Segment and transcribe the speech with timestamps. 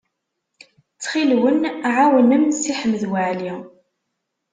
[0.93, 1.59] Ttxil-wen,
[1.95, 3.53] ɛawnem Si Ḥmed Waɛli.